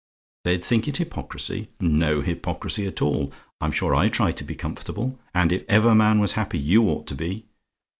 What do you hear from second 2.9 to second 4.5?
all. I'm sure I try to